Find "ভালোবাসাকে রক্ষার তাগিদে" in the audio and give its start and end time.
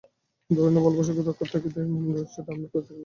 0.85-1.79